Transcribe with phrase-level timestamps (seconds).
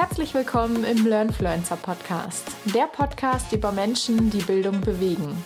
[0.00, 5.44] Herzlich willkommen im Learnfluencer Podcast, der Podcast über Menschen, die Bildung bewegen.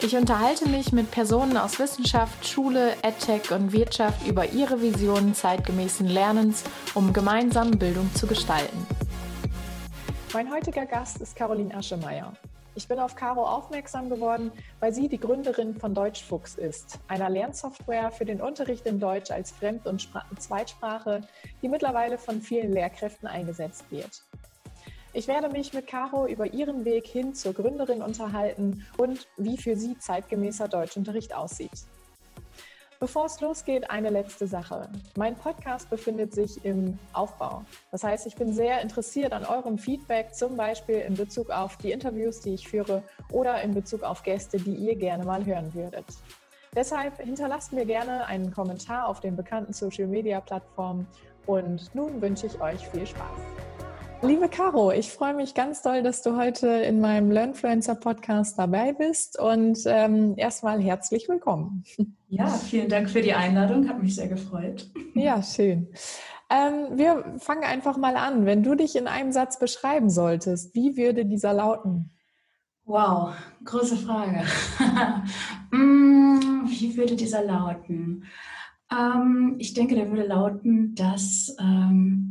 [0.00, 6.06] Ich unterhalte mich mit Personen aus Wissenschaft, Schule, EdTech und Wirtschaft über ihre Visionen zeitgemäßen
[6.06, 6.62] Lernens,
[6.94, 8.86] um gemeinsam Bildung zu gestalten.
[10.32, 12.32] Mein heutiger Gast ist Caroline Aschemeyer.
[12.76, 18.12] Ich bin auf Caro aufmerksam geworden, weil sie die Gründerin von Deutschfuchs ist, einer Lernsoftware
[18.12, 20.08] für den Unterricht in Deutsch als Fremd- und
[20.38, 21.22] Zweitsprache,
[21.62, 24.22] die mittlerweile von vielen Lehrkräften eingesetzt wird.
[25.12, 29.74] Ich werde mich mit Caro über ihren Weg hin zur Gründerin unterhalten und wie für
[29.74, 31.86] sie zeitgemäßer Deutschunterricht aussieht.
[33.02, 34.86] Bevor es losgeht, eine letzte Sache.
[35.16, 37.64] Mein Podcast befindet sich im Aufbau.
[37.90, 41.92] Das heißt, ich bin sehr interessiert an eurem Feedback, zum Beispiel in Bezug auf die
[41.92, 46.04] Interviews, die ich führe oder in Bezug auf Gäste, die ihr gerne mal hören würdet.
[46.76, 51.06] Deshalb hinterlasst mir gerne einen Kommentar auf den bekannten Social-Media-Plattformen
[51.46, 53.89] und nun wünsche ich euch viel Spaß.
[54.22, 58.92] Liebe Caro, ich freue mich ganz doll, dass du heute in meinem Learnfluencer Podcast dabei
[58.92, 61.84] bist und ähm, erstmal herzlich willkommen.
[62.28, 64.90] Ja, vielen Dank für die Einladung, hat mich sehr gefreut.
[65.14, 65.88] Ja, schön.
[66.50, 68.44] Ähm, wir fangen einfach mal an.
[68.44, 72.10] Wenn du dich in einem Satz beschreiben solltest, wie würde dieser lauten?
[72.84, 73.32] Wow,
[73.64, 74.44] große Frage.
[75.72, 78.24] Mm, wie würde dieser lauten?
[78.90, 82.29] Ähm, ich denke, der würde lauten, dass ähm,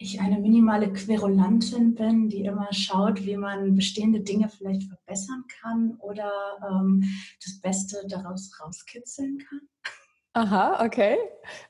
[0.00, 5.96] ich eine minimale Querulantin bin, die immer schaut, wie man bestehende Dinge vielleicht verbessern kann
[5.98, 6.32] oder
[6.66, 7.04] ähm,
[7.44, 9.60] das Beste daraus rauskitzeln kann.
[10.32, 11.18] Aha, okay.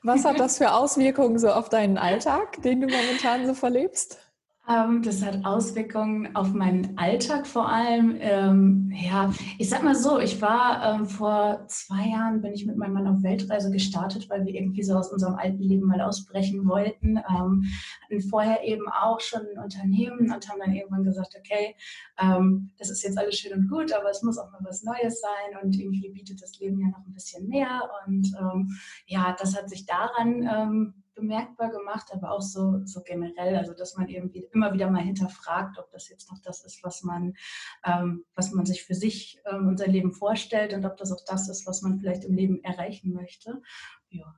[0.01, 4.17] Was hat das für Auswirkungen so auf deinen Alltag, den du momentan so verlebst?
[4.69, 8.15] Ähm, das hat Auswirkungen auf meinen Alltag vor allem.
[8.19, 12.77] Ähm, ja, ich sag mal so, ich war ähm, vor zwei Jahren, bin ich mit
[12.77, 16.67] meinem Mann auf Weltreise gestartet, weil wir irgendwie so aus unserem alten Leben mal ausbrechen
[16.67, 17.17] wollten.
[17.17, 17.63] Ähm,
[18.03, 21.75] hatten vorher eben auch schon ein Unternehmen und haben dann irgendwann gesagt, okay,
[22.19, 25.21] ähm, das ist jetzt alles schön und gut, aber es muss auch mal was Neues
[25.21, 27.89] sein und irgendwie bietet das Leben ja noch ein bisschen mehr.
[28.05, 28.77] Und ähm,
[29.07, 34.09] ja, das hat sich daran bemerkbar gemacht, aber auch so, so generell, also dass man
[34.09, 37.33] irgendwie immer wieder mal hinterfragt, ob das jetzt noch das ist, was man,
[37.85, 41.23] ähm, was man sich für sich ähm, und sein Leben vorstellt und ob das auch
[41.25, 43.61] das ist, was man vielleicht im Leben erreichen möchte.
[44.09, 44.35] Ja.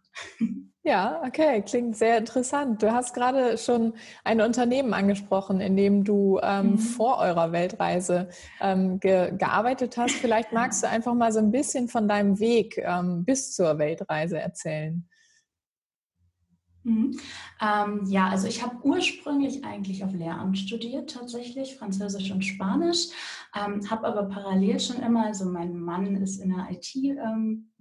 [0.86, 2.84] Ja, okay, klingt sehr interessant.
[2.84, 3.94] Du hast gerade schon
[4.26, 6.78] ein Unternehmen angesprochen, in dem du ähm, mhm.
[6.78, 8.28] vor eurer Weltreise
[8.60, 10.16] ähm, ge gearbeitet hast.
[10.16, 14.38] Vielleicht magst du einfach mal so ein bisschen von deinem Weg ähm, bis zur Weltreise
[14.38, 15.08] erzählen.
[16.84, 17.18] Mhm.
[17.62, 23.08] Ähm, ja, also ich habe ursprünglich eigentlich auf Lehramt studiert, tatsächlich Französisch und Spanisch,
[23.56, 27.72] ähm, habe aber parallel schon immer, also mein Mann ist in der IT ähm,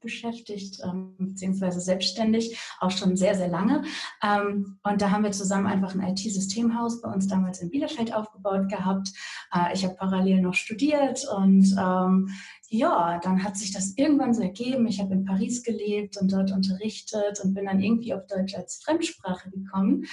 [0.00, 3.82] beschäftigt, ähm, beziehungsweise selbstständig, auch schon sehr, sehr lange.
[4.22, 8.68] Ähm, und da haben wir zusammen einfach ein IT-Systemhaus bei uns damals in Bielefeld aufgebaut
[8.68, 9.12] gehabt.
[9.52, 12.30] Äh, ich habe parallel noch studiert und ähm,
[12.72, 14.86] ja, dann hat sich das irgendwann so ergeben.
[14.86, 18.80] Ich habe in Paris gelebt und dort unterrichtet und bin dann irgendwie auf Deutsch als
[18.84, 20.04] Fremdsprache gekommen.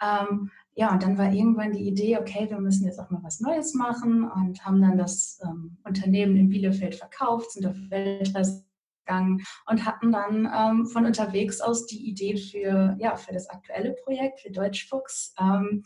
[0.00, 3.40] Ähm, ja, und dann war irgendwann die Idee, okay, wir müssen jetzt auch mal was
[3.40, 8.63] Neues machen und haben dann das ähm, Unternehmen in Bielefeld verkauft, sind auf Weltreise
[9.04, 13.92] gegangen und hatten dann ähm, von unterwegs aus die Idee für, ja, für das aktuelle
[13.92, 15.34] Projekt, für Deutschfuchs.
[15.38, 15.82] Ähm,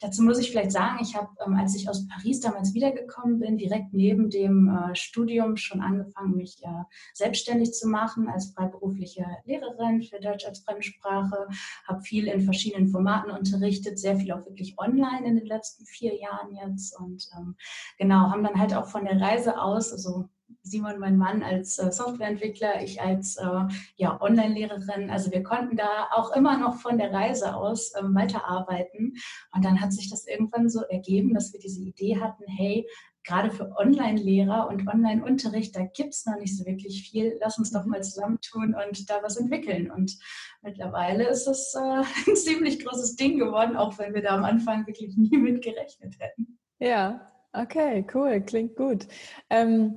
[0.00, 3.58] dazu muss ich vielleicht sagen, ich habe, ähm, als ich aus Paris damals wiedergekommen bin,
[3.58, 6.84] direkt neben dem äh, Studium schon angefangen, mich äh,
[7.14, 11.48] selbstständig zu machen als freiberufliche Lehrerin für Deutsch als Fremdsprache,
[11.86, 16.18] habe viel in verschiedenen Formaten unterrichtet, sehr viel auch wirklich online in den letzten vier
[16.18, 17.56] Jahren jetzt und ähm,
[17.98, 20.28] genau, haben dann halt auch von der Reise aus, also
[20.62, 23.64] Simon, mein Mann, als äh, Softwareentwickler, ich als äh,
[23.96, 25.10] ja, Online-Lehrerin.
[25.10, 29.14] Also wir konnten da auch immer noch von der Reise aus ähm, weiterarbeiten.
[29.54, 32.86] Und dann hat sich das irgendwann so ergeben, dass wir diese Idee hatten, hey,
[33.24, 37.38] gerade für Online-Lehrer und Online-Unterricht, da gibt es noch nicht so wirklich viel.
[37.40, 39.90] Lass uns doch mal zusammentun und da was entwickeln.
[39.90, 40.16] Und
[40.62, 41.80] mittlerweile ist es äh,
[42.30, 46.16] ein ziemlich großes Ding geworden, auch wenn wir da am Anfang wirklich nie mit gerechnet
[46.18, 46.58] hätten.
[46.78, 49.06] Ja, okay, cool, klingt gut.
[49.50, 49.96] Ähm,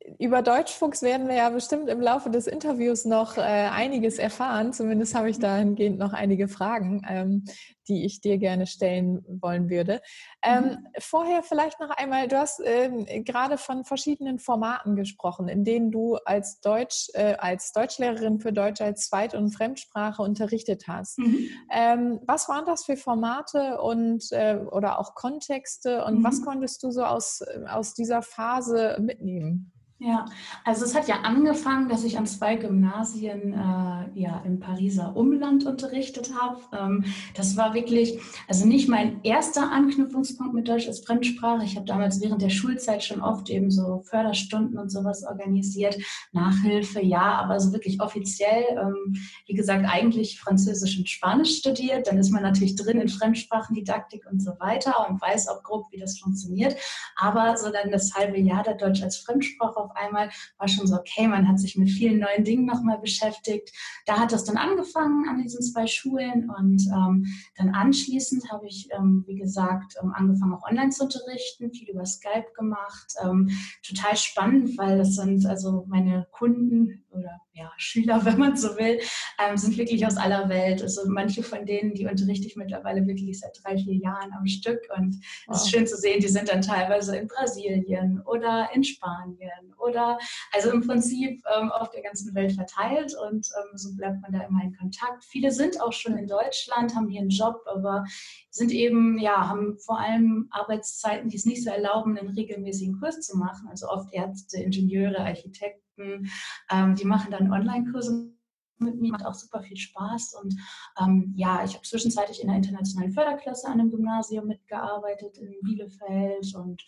[0.19, 4.73] über Deutschfuchs werden wir ja bestimmt im Laufe des Interviews noch äh, einiges erfahren.
[4.73, 7.45] Zumindest habe ich dahingehend noch einige Fragen, ähm,
[7.87, 10.01] die ich dir gerne stellen wollen würde.
[10.43, 10.77] Ähm, mhm.
[10.99, 16.15] Vorher vielleicht noch einmal, du hast ähm, gerade von verschiedenen Formaten gesprochen, in denen du
[16.25, 21.19] als Deutsch, äh, als Deutschlehrerin für Deutsch als Zweit- und Fremdsprache unterrichtet hast.
[21.19, 21.49] Mhm.
[21.71, 26.23] Ähm, was waren das für Formate und äh, oder auch Kontexte und mhm.
[26.23, 29.71] was konntest du so aus, aus dieser Phase mitnehmen?
[30.03, 30.25] Ja,
[30.65, 35.67] also es hat ja angefangen, dass ich an zwei Gymnasien äh, ja, im Pariser Umland
[35.67, 36.59] unterrichtet habe.
[36.75, 37.05] Ähm,
[37.35, 41.63] das war wirklich, also nicht mein erster Anknüpfungspunkt mit Deutsch als Fremdsprache.
[41.65, 45.99] Ich habe damals während der Schulzeit schon oft eben so Förderstunden und sowas organisiert,
[46.31, 49.15] Nachhilfe, ja, aber so wirklich offiziell, ähm,
[49.45, 52.07] wie gesagt, eigentlich Französisch und Spanisch studiert.
[52.07, 55.99] Dann ist man natürlich drin in Fremdsprachendidaktik und so weiter und weiß auch grob, wie
[55.99, 56.75] das funktioniert.
[57.15, 60.95] Aber so dann das halbe Jahr der Deutsch als Fremdsprache auf einmal war schon so,
[60.95, 63.71] okay, man hat sich mit vielen neuen Dingen nochmal beschäftigt.
[64.05, 68.89] Da hat das dann angefangen an diesen zwei Schulen und ähm, dann anschließend habe ich,
[68.91, 73.13] ähm, wie gesagt, ähm, angefangen auch online zu unterrichten, viel über Skype gemacht.
[73.23, 73.49] Ähm,
[73.83, 78.99] total spannend, weil das sind also meine Kunden oder ja, Schüler, wenn man so will,
[79.39, 80.81] ähm, sind wirklich aus aller Welt.
[80.81, 84.81] Also manche von denen, die unterrichte ich mittlerweile wirklich seit drei, vier Jahren am Stück.
[84.97, 85.55] Und es wow.
[85.55, 90.17] ist schön zu sehen, die sind dann teilweise in Brasilien oder in Spanien oder
[90.53, 93.13] also im Prinzip ähm, auf der ganzen Welt verteilt.
[93.27, 95.23] Und ähm, so bleibt man da immer in Kontakt.
[95.23, 98.05] Viele sind auch schon in Deutschland, haben hier einen Job, aber
[98.49, 103.21] sind eben, ja, haben vor allem Arbeitszeiten, die es nicht so erlauben, einen regelmäßigen Kurs
[103.21, 103.67] zu machen.
[103.69, 106.29] Also oft Ärzte, Ingenieure, Architekten Projekten.
[106.69, 108.31] Ähm, die machen dann Online-Kurse
[108.79, 110.35] mit mir, macht auch super viel Spaß.
[110.41, 110.55] Und
[110.99, 116.55] ähm, ja, ich habe zwischenzeitlich in der internationalen Förderklasse an einem Gymnasium mitgearbeitet in Bielefeld.
[116.55, 116.83] Und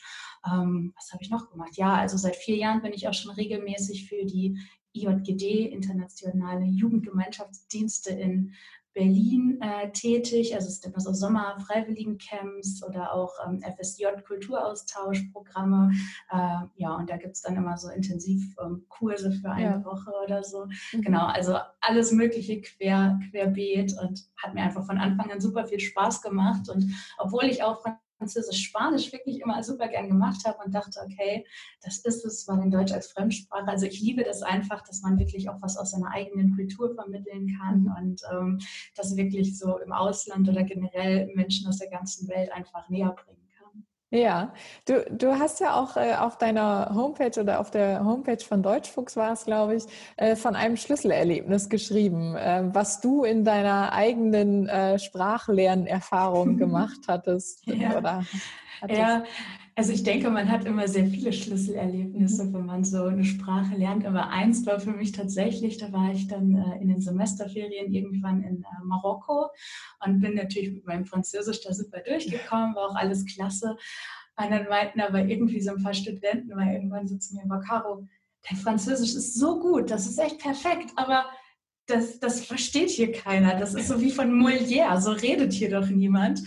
[0.45, 1.77] ähm, was habe ich noch gemacht?
[1.77, 4.59] Ja, also seit vier Jahren bin ich auch schon regelmäßig für die
[4.95, 8.53] IJGD, Internationale Jugendgemeinschaftsdienste in
[8.93, 10.55] Berlin äh, tätig.
[10.55, 15.91] Also es sind immer so Sommer-Freiwilligen-Camps oder auch ähm, FSJ-Kulturaustauschprogramme.
[16.31, 19.85] Äh, ja, und da gibt es dann immer so Intensivkurse ähm, für eine ja.
[19.85, 20.65] Woche oder so.
[20.91, 21.01] Mhm.
[21.01, 25.79] Genau, also alles Mögliche quer, querbeet und hat mir einfach von Anfang an super viel
[25.79, 26.69] Spaß gemacht.
[26.69, 31.45] Und obwohl ich auch Französisch, Spanisch wirklich immer super gern gemacht habe und dachte, okay,
[31.81, 33.67] das ist es, war in Deutsch als Fremdsprache.
[33.67, 37.57] Also ich liebe das einfach, dass man wirklich auch was aus seiner eigenen Kultur vermitteln
[37.59, 37.95] kann mhm.
[37.97, 38.59] und ähm,
[38.95, 43.42] das wirklich so im Ausland oder generell Menschen aus der ganzen Welt einfach näher bringen.
[44.13, 44.53] Ja,
[44.85, 49.17] du, du hast ja auch äh, auf deiner Homepage oder auf der Homepage von Deutschfuchs
[49.17, 49.85] war es, glaube ich,
[50.17, 57.65] äh, von einem Schlüsselerlebnis geschrieben, äh, was du in deiner eigenen äh, Sprachlernerfahrung gemacht hattest.
[57.65, 57.97] ja.
[57.97, 58.23] Oder
[58.81, 58.99] hattest.
[58.99, 59.23] ja,
[59.75, 64.05] also ich denke, man hat immer sehr viele Schlüsselerlebnisse, wenn man so eine Sprache lernt.
[64.05, 68.43] Aber eins war für mich tatsächlich, da war ich dann äh, in den Semesterferien irgendwann
[68.43, 69.49] in äh, Marokko
[70.05, 73.77] und bin natürlich mit meinem Französisch da super durchgekommen, war auch alles klasse.
[74.35, 78.07] Und dann meinten aber irgendwie so ein paar Studenten mal irgendwann so zu mir, Caro,
[78.47, 81.25] dein Französisch ist so gut, das ist echt perfekt, aber
[81.85, 83.55] das, das versteht hier keiner.
[83.55, 86.41] Das ist so wie von Molière, so redet hier doch niemand.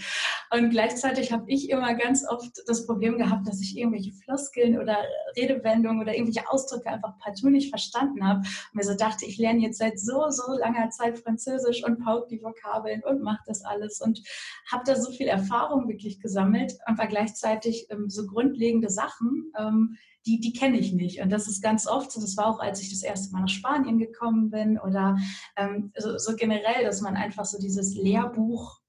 [0.50, 4.96] Und gleichzeitig habe ich immer ganz oft das Problem gehabt, dass ich irgendwelche Floskeln oder
[5.36, 8.40] Redewendungen oder irgendwelche Ausdrücke einfach partout nicht verstanden habe.
[8.40, 12.28] Und mir so dachte, ich lerne jetzt seit so, so langer Zeit Französisch und pauke
[12.28, 14.22] die Vokabeln und mache das alles und
[14.70, 19.96] habe da so viel Erfahrung wirklich gesammelt, aber gleichzeitig ähm, so grundlegende Sachen, ähm,
[20.26, 21.20] die, die kenne ich nicht.
[21.20, 23.48] Und das ist ganz oft so, das war auch, als ich das erste Mal nach
[23.48, 25.16] Spanien gekommen bin oder
[25.56, 28.80] ähm, so, so generell, dass man einfach so dieses Lehrbuch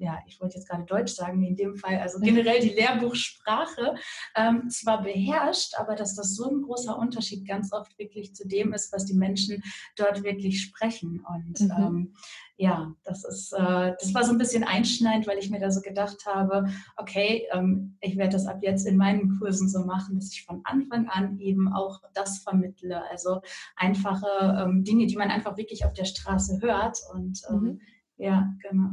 [0.00, 3.96] ja, ich wollte jetzt gerade Deutsch sagen, in dem Fall, also generell die Lehrbuchsprache
[4.36, 8.72] ähm, zwar beherrscht, aber dass das so ein großer Unterschied ganz oft wirklich zu dem
[8.72, 9.62] ist, was die Menschen
[9.96, 11.24] dort wirklich sprechen.
[11.28, 11.72] Und mhm.
[11.76, 12.14] ähm,
[12.60, 15.80] ja, das ist, äh, das war so ein bisschen einschneidend, weil ich mir da so
[15.80, 16.66] gedacht habe,
[16.96, 20.60] okay, ähm, ich werde das ab jetzt in meinen Kursen so machen, dass ich von
[20.64, 23.00] Anfang an eben auch das vermittle.
[23.10, 23.42] Also
[23.76, 24.26] einfache
[24.60, 26.98] ähm, Dinge, die man einfach wirklich auf der Straße hört.
[27.14, 27.80] Und ähm, mhm.
[28.16, 28.90] ja, genau.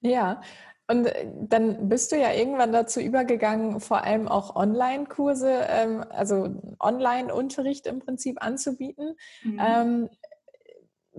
[0.00, 0.40] Ja,
[0.90, 6.60] und äh, dann bist du ja irgendwann dazu übergegangen, vor allem auch Online-Kurse, ähm, also
[6.80, 9.14] Online-Unterricht im Prinzip anzubieten.
[9.44, 10.08] Mhm.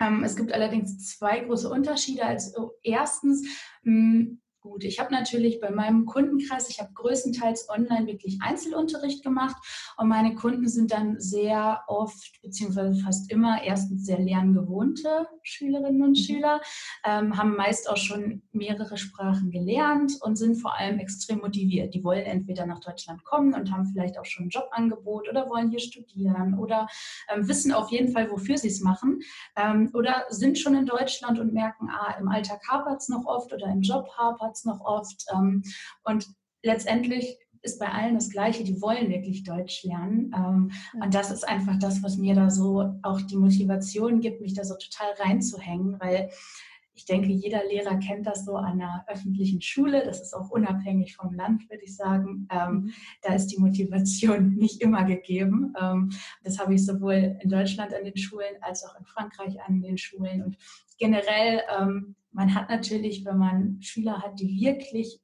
[0.00, 2.24] Ähm, es gibt allerdings zwei große Unterschiede.
[2.24, 3.46] Also erstens,
[3.82, 4.84] hm, gut.
[4.84, 9.56] Ich habe natürlich bei meinem Kundenkreis, ich habe größtenteils online wirklich Einzelunterricht gemacht
[9.96, 16.10] und meine Kunden sind dann sehr oft beziehungsweise fast immer erstens sehr lerngewohnte Schülerinnen und
[16.10, 16.22] mhm.
[16.22, 16.60] Schüler,
[17.04, 21.94] ähm, haben meist auch schon mehrere Sprachen gelernt und sind vor allem extrem motiviert.
[21.94, 25.70] Die wollen entweder nach Deutschland kommen und haben vielleicht auch schon ein Jobangebot oder wollen
[25.70, 26.86] hier studieren oder
[27.28, 29.20] ähm, wissen auf jeden Fall, wofür sie es machen
[29.56, 33.52] ähm, oder sind schon in Deutschland und merken, ah, im Alltag hapert es noch oft
[33.52, 35.24] oder im Job hapert es noch oft.
[35.32, 35.62] Ähm,
[36.04, 36.26] und
[36.62, 40.32] letztendlich ist bei allen das Gleiche, die wollen wirklich Deutsch lernen.
[40.34, 40.70] Ähm,
[41.02, 44.64] und das ist einfach das, was mir da so auch die Motivation gibt, mich da
[44.64, 46.30] so total reinzuhängen, weil
[47.00, 50.04] ich denke, jeder Lehrer kennt das so an einer öffentlichen Schule.
[50.04, 52.46] Das ist auch unabhängig vom Land, würde ich sagen.
[52.50, 52.92] Ähm, mhm.
[53.22, 55.72] da ist die Motivation nicht immer gegeben.
[55.80, 56.10] Ähm,
[56.42, 59.96] das habe ich sowohl in Deutschland an den Schulen als auch in Frankreich an den
[59.96, 60.42] Schulen.
[60.42, 60.58] Und
[60.98, 65.20] generell ähm, man hat natürlich, wenn man Schüler hat, die wirklich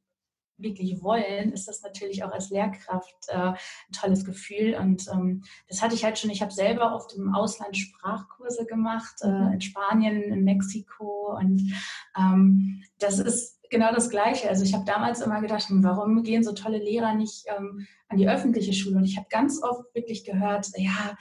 [0.58, 3.56] wirklich wollen, ist das natürlich auch als Lehrkraft äh, ein
[3.92, 4.74] tolles Gefühl.
[4.74, 6.30] Und ähm, das hatte ich halt schon.
[6.30, 9.52] Ich habe selber oft im Ausland Sprachkurse gemacht, äh, mhm.
[9.52, 11.36] in Spanien, in Mexiko.
[11.38, 11.74] Und
[12.18, 14.48] ähm, das ist genau das Gleiche.
[14.48, 18.16] Also ich habe damals immer gedacht, hm, warum gehen so tolle Lehrer nicht ähm, an
[18.16, 18.96] die öffentliche Schule?
[18.96, 21.16] Und ich habe ganz oft wirklich gehört, ja,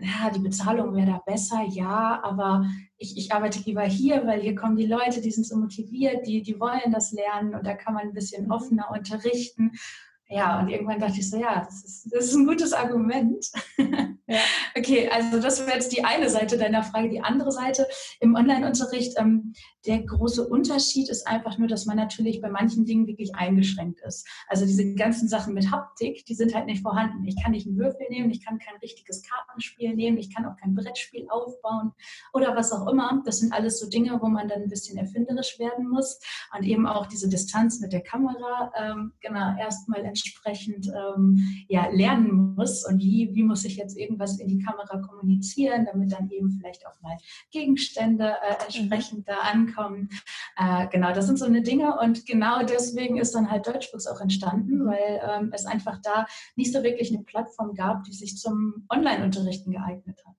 [0.00, 4.54] ja, die Bezahlung wäre da besser, ja, aber ich, ich arbeite lieber hier, weil hier
[4.54, 7.94] kommen die Leute, die sind so motiviert, die, die wollen das lernen und da kann
[7.94, 9.72] man ein bisschen offener unterrichten.
[10.30, 13.46] Ja, und irgendwann dachte ich so, ja, das ist, das ist ein gutes Argument.
[13.76, 13.86] Ja.
[14.76, 17.08] Okay, also das wäre jetzt die eine Seite deiner Frage.
[17.08, 17.88] Die andere Seite
[18.20, 19.54] im Online-Unterricht, ähm,
[19.86, 24.28] der große Unterschied ist einfach nur, dass man natürlich bei manchen Dingen wirklich eingeschränkt ist.
[24.46, 27.24] Also diese ganzen Sachen mit Haptik, die sind halt nicht vorhanden.
[27.24, 30.56] Ich kann nicht einen Würfel nehmen, ich kann kein richtiges Kartenspiel nehmen, ich kann auch
[30.56, 31.92] kein Brettspiel aufbauen
[32.32, 33.22] oder was auch immer.
[33.24, 36.20] Das sind alles so Dinge, wo man dann ein bisschen erfinderisch werden muss
[36.56, 42.54] und eben auch diese Distanz mit der Kamera ähm, genau erstmal entsprechend ähm, ja, lernen
[42.54, 46.50] muss und wie, wie muss ich jetzt irgendwas in die Kamera kommunizieren, damit dann eben
[46.50, 47.16] vielleicht auch mal
[47.50, 50.08] Gegenstände äh, entsprechend da ankommen.
[50.56, 54.20] Äh, genau, das sind so eine Dinge und genau deswegen ist dann halt Deutschbooks auch
[54.20, 58.86] entstanden, weil ähm, es einfach da nicht so wirklich eine Plattform gab, die sich zum
[58.88, 60.36] Online-Unterrichten geeignet hat.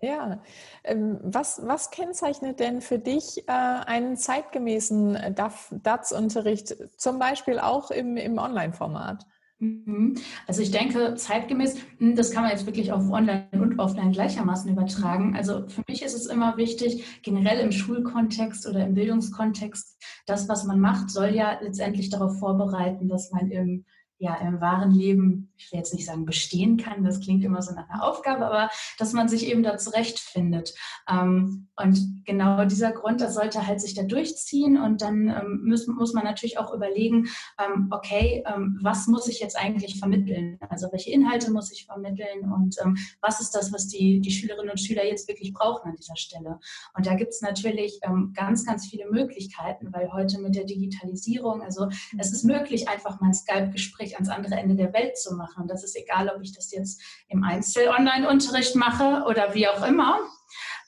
[0.00, 0.40] Ja,
[0.84, 8.16] ähm, was, was kennzeichnet denn für dich äh, einen zeitgemäßen DATS-Unterricht, zum Beispiel auch im,
[8.16, 9.26] im Online-Format?
[9.62, 10.16] Mhm.
[10.48, 14.70] Also ich denke, zeitgemäß, hm, das kann man jetzt wirklich auf Online und Offline gleichermaßen
[14.70, 15.36] übertragen.
[15.36, 20.64] Also für mich ist es immer wichtig, generell im Schulkontext oder im Bildungskontext, das, was
[20.64, 23.84] man macht, soll ja letztendlich darauf vorbereiten, dass man im
[24.22, 27.74] ja im wahren Leben, ich will jetzt nicht sagen bestehen kann, das klingt immer so
[27.74, 30.74] nach einer Aufgabe, aber dass man sich eben da zurechtfindet.
[31.08, 35.86] Ähm, und genau dieser Grund, das sollte halt sich da durchziehen und dann ähm, muss,
[35.86, 37.28] muss man natürlich auch überlegen,
[37.58, 38.44] ähm, okay,
[38.80, 40.58] was muss ich jetzt eigentlich vermitteln?
[40.68, 42.76] Also welche Inhalte muss ich vermitteln und
[43.20, 46.58] was ist das, was die, die Schülerinnen und Schüler jetzt wirklich brauchen an dieser Stelle?
[46.94, 48.00] Und da gibt es natürlich
[48.34, 51.88] ganz, ganz viele Möglichkeiten, weil heute mit der Digitalisierung, also
[52.18, 55.51] es ist möglich, einfach mal ein Skype-Gespräch ans andere Ende der Welt zu machen.
[55.66, 60.20] Das ist egal, ob ich das jetzt im Einzel-Online-Unterricht mache oder wie auch immer.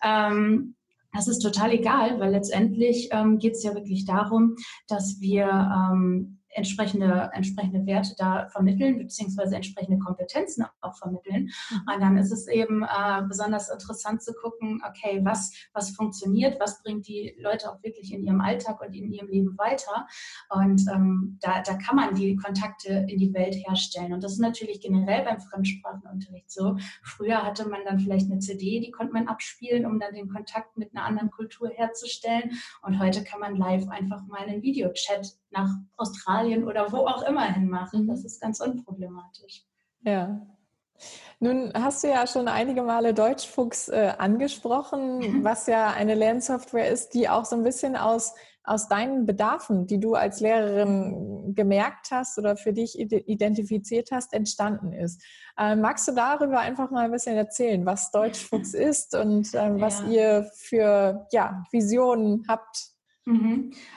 [0.03, 0.77] Ähm,
[1.13, 4.57] das ist total egal, weil letztendlich ähm, geht es ja wirklich darum,
[4.89, 11.51] dass wir ähm, entsprechende, entsprechende Werte da vermitteln, beziehungsweise entsprechende Kompetenzen auch vermitteln.
[11.71, 11.93] Mhm.
[11.93, 16.83] Und dann ist es eben äh, besonders interessant zu gucken, okay, was, was funktioniert, was
[16.83, 20.07] bringt die Leute auch wirklich in ihrem Alltag und in ihrem Leben weiter.
[20.51, 24.13] Und ähm, da, da kann man die Kontakte in die Welt herstellen.
[24.13, 26.77] Und das ist natürlich generell beim Fremdsprachenunterricht so.
[27.03, 30.77] Früher hatte man dann vielleicht eine CD, die konnte man abspielen, um dann den Kontakt
[30.77, 32.53] mit einer anderen Kultur herzustellen.
[32.83, 37.45] Und heute kann man live einfach mal einen Videochat nach Australien oder wo auch immer
[37.45, 38.07] hin machen.
[38.07, 38.27] Das mhm.
[38.27, 39.65] ist ganz unproblematisch.
[40.03, 40.47] Ja.
[41.41, 45.45] Nun hast du ja schon einige Male Deutschfuchs äh, angesprochen, mhm.
[45.45, 50.01] was ja eine Lernsoftware ist, die auch so ein bisschen aus, aus deinen Bedarfen, die
[50.01, 55.23] du als Lehrerin gemerkt hast oder für dich identifiziert hast, entstanden ist.
[55.59, 60.01] Äh, magst du darüber einfach mal ein bisschen erzählen, was Deutschfuchs ist und äh, was
[60.01, 60.09] ja.
[60.09, 62.94] ihr für ja, Visionen habt.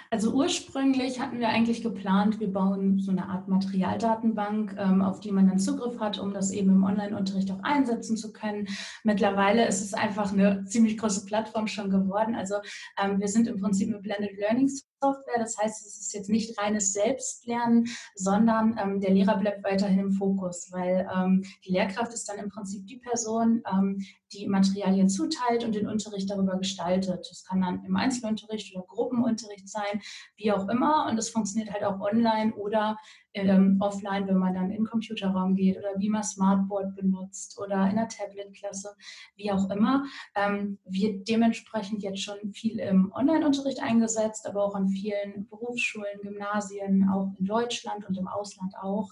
[0.10, 5.32] Also ursprünglich hatten wir eigentlich geplant, wir bauen so eine Art Materialdatenbank, ähm, auf die
[5.32, 8.70] man dann Zugriff hat, um das eben im Online-Unterricht auch einsetzen zu können.
[9.04, 12.36] Mittlerweile ist es einfach eine ziemlich große Plattform schon geworden.
[12.36, 12.56] Also
[12.98, 14.70] ähm, wir sind im Prinzip eine Blended Learning
[15.02, 15.40] Software.
[15.40, 20.12] Das heißt, es ist jetzt nicht reines Selbstlernen, sondern ähm, der Lehrer bleibt weiterhin im
[20.12, 25.64] Fokus, weil ähm, die Lehrkraft ist dann im Prinzip die Person, ähm, die Materialien zuteilt
[25.64, 27.28] und den Unterricht darüber gestaltet.
[27.30, 30.02] Das kann dann im Einzelunterricht oder Gruppenunterricht sein,
[30.36, 31.08] wie auch immer.
[31.10, 32.98] Und es funktioniert halt auch online oder
[33.46, 37.90] ähm, offline, wenn man dann in den Computerraum geht oder wie man Smartboard benutzt oder
[37.90, 38.96] in der Tablet-Klasse,
[39.36, 40.06] wie auch immer.
[40.36, 47.10] Ähm, wird dementsprechend jetzt schon viel im Online-Unterricht eingesetzt, aber auch an vielen Berufsschulen, Gymnasien,
[47.10, 49.12] auch in Deutschland und im Ausland auch.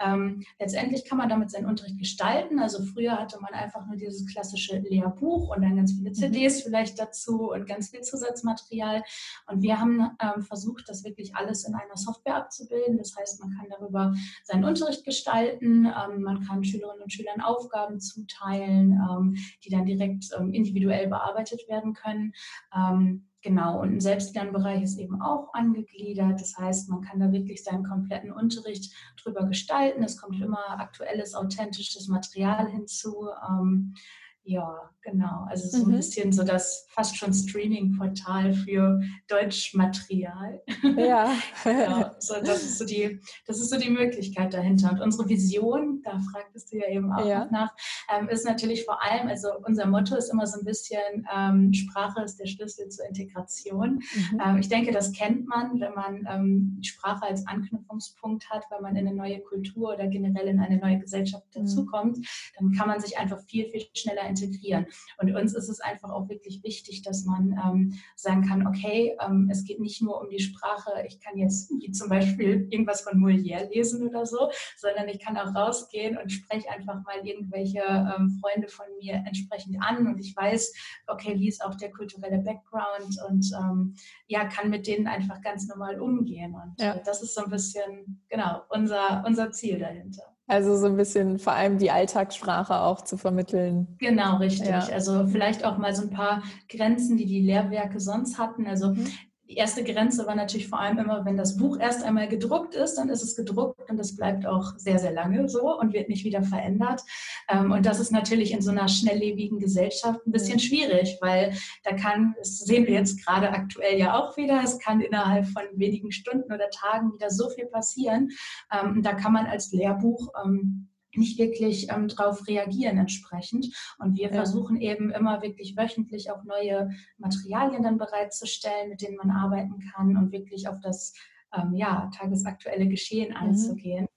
[0.00, 2.58] Ähm, letztendlich kann man damit seinen Unterricht gestalten.
[2.58, 6.14] Also früher hatte man einfach nur dieses klassische Lehrbuch und dann ganz viele mhm.
[6.14, 9.02] CDs vielleicht dazu und ganz viel Zusatzmaterial.
[9.46, 12.98] Und wir haben ähm, versucht, das wirklich alles in einer Software abzubilden.
[12.98, 18.00] Das heißt, man kann darüber seinen Unterricht gestalten, ähm, man kann Schülerinnen und Schülern Aufgaben
[18.00, 22.32] zuteilen, ähm, die dann direkt ähm, individuell bearbeitet werden können.
[22.74, 26.40] Ähm, Genau, und ein Selbstlernbereich ist eben auch angegliedert.
[26.40, 28.92] Das heißt, man kann da wirklich seinen kompletten Unterricht
[29.22, 30.02] drüber gestalten.
[30.02, 33.28] Es kommt immer aktuelles, authentisches Material hinzu.
[33.48, 33.94] Ähm,
[34.42, 35.44] ja, genau.
[35.48, 35.96] Also so ein mhm.
[35.96, 40.62] bisschen so das fast schon Streaming-Portal für Deutschmaterial.
[40.96, 41.32] Ja.
[41.64, 42.15] genau.
[42.18, 44.90] So, das, ist so die, das ist so die Möglichkeit dahinter.
[44.92, 47.46] Und unsere Vision, da fragtest du ja eben auch ja.
[47.50, 47.74] nach,
[48.14, 52.22] ähm, ist natürlich vor allem, also unser Motto ist immer so ein bisschen, ähm, Sprache
[52.22, 54.02] ist der Schlüssel zur Integration.
[54.14, 54.40] Mhm.
[54.44, 58.96] Ähm, ich denke, das kennt man, wenn man ähm, Sprache als Anknüpfungspunkt hat, wenn man
[58.96, 61.60] in eine neue Kultur oder generell in eine neue Gesellschaft mhm.
[61.60, 62.26] dazukommt,
[62.58, 64.86] dann kann man sich einfach viel, viel schneller integrieren.
[65.18, 69.48] Und uns ist es einfach auch wirklich wichtig, dass man ähm, sagen kann, okay, ähm,
[69.50, 73.18] es geht nicht nur um die Sprache, ich kann jetzt wie zum Beispiel irgendwas von
[73.18, 78.40] Molière lesen oder so, sondern ich kann auch rausgehen und spreche einfach mal irgendwelche ähm,
[78.40, 80.72] Freunde von mir entsprechend an und ich weiß,
[81.06, 83.94] okay, wie ist auch der kulturelle Background und ähm,
[84.26, 86.54] ja, kann mit denen einfach ganz normal umgehen.
[86.54, 87.00] Und ja.
[87.04, 90.36] das ist so ein bisschen, genau, unser, unser Ziel dahinter.
[90.48, 93.96] Also so ein bisschen vor allem die Alltagssprache auch zu vermitteln.
[93.98, 94.68] Genau, richtig.
[94.68, 94.86] Ja.
[94.92, 98.66] Also vielleicht auch mal so ein paar Grenzen, die die Lehrwerke sonst hatten.
[98.66, 99.08] Also mhm.
[99.48, 102.96] Die erste Grenze war natürlich vor allem immer, wenn das Buch erst einmal gedruckt ist,
[102.96, 106.24] dann ist es gedruckt und es bleibt auch sehr, sehr lange so und wird nicht
[106.24, 107.02] wieder verändert.
[107.48, 111.94] Ähm, und das ist natürlich in so einer schnelllebigen Gesellschaft ein bisschen schwierig, weil da
[111.94, 116.10] kann, das sehen wir jetzt gerade aktuell ja auch wieder, es kann innerhalb von wenigen
[116.10, 118.30] Stunden oder Tagen wieder so viel passieren.
[118.72, 123.74] Ähm, da kann man als Lehrbuch ähm, nicht wirklich ähm, darauf reagieren entsprechend.
[123.98, 124.34] Und wir ja.
[124.34, 130.16] versuchen eben immer wirklich wöchentlich auch neue Materialien dann bereitzustellen, mit denen man arbeiten kann
[130.16, 131.14] und wirklich auf das
[131.56, 133.36] ähm, ja, tagesaktuelle Geschehen mhm.
[133.36, 134.08] einzugehen.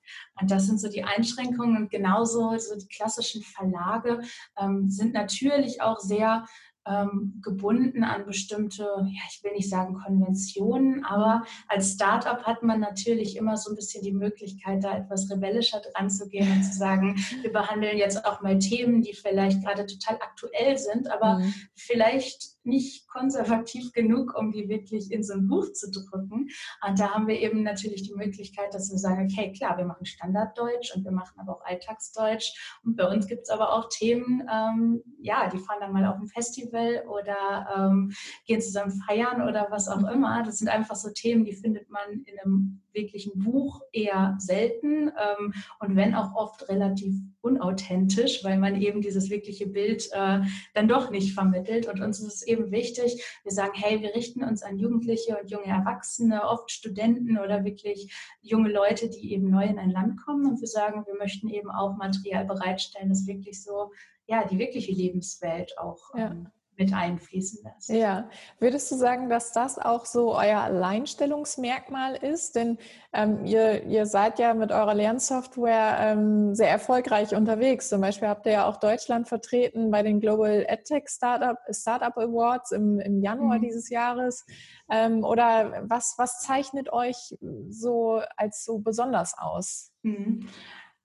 [0.42, 4.22] Und das sind so die Einschränkungen und genauso so die klassischen Verlage
[4.58, 6.46] ähm, sind natürlich auch sehr
[6.88, 12.80] ähm, gebunden an bestimmte, ja, ich will nicht sagen Konventionen, aber als Startup hat man
[12.80, 16.78] natürlich immer so ein bisschen die Möglichkeit, da etwas rebellischer dran zu gehen und zu
[16.78, 21.54] sagen, wir behandeln jetzt auch mal Themen, die vielleicht gerade total aktuell sind, aber mhm.
[21.76, 26.50] vielleicht nicht konservativ genug, um die wirklich in so ein Buch zu drücken.
[26.88, 30.06] Und da haben wir eben natürlich die Möglichkeit, dass wir sagen, okay, klar, wir machen
[30.06, 32.80] Standarddeutsch und wir machen aber auch Alltagsdeutsch.
[32.84, 36.18] Und bei uns gibt es aber auch Themen, ähm, ja, die fahren dann mal auf
[36.18, 38.12] ein Festival oder ähm,
[38.46, 40.44] gehen zusammen feiern oder was auch immer.
[40.44, 45.54] Das sind einfach so Themen, die findet man in einem wirklichen Buch eher selten ähm,
[45.80, 50.42] und wenn auch oft relativ unauthentisch, weil man eben dieses wirkliche Bild äh,
[50.74, 51.88] dann doch nicht vermittelt.
[51.88, 55.50] Und uns ist es eben wichtig, wir sagen, hey, wir richten uns an Jugendliche und
[55.50, 60.46] junge Erwachsene, oft Studenten oder wirklich junge Leute, die eben neu in ein Land kommen.
[60.46, 63.92] Und wir sagen, wir möchten eben auch Material bereitstellen, das wirklich so,
[64.28, 66.36] ja, die wirkliche Lebenswelt auch ja.
[66.80, 67.90] Mit einfließen lässt.
[67.90, 72.56] Ja, würdest du sagen, dass das auch so euer Alleinstellungsmerkmal ist?
[72.56, 72.78] Denn
[73.12, 77.90] ähm, ihr, ihr seid ja mit eurer Lernsoftware ähm, sehr erfolgreich unterwegs.
[77.90, 82.72] Zum Beispiel habt ihr ja auch Deutschland vertreten bei den Global EdTech Startup, Startup Awards
[82.72, 83.64] im, im Januar mhm.
[83.64, 84.46] dieses Jahres.
[84.90, 87.38] Ähm, oder was, was zeichnet euch
[87.70, 89.92] so als so besonders aus?
[90.04, 90.48] Mhm.